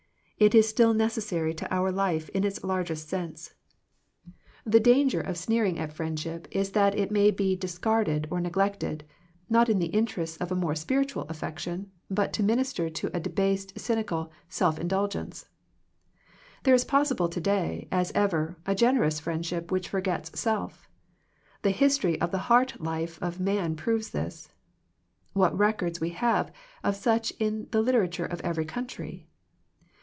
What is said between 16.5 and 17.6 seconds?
There is possible to